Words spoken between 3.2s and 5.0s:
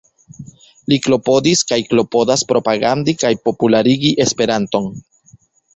kaj popularigi esperanton.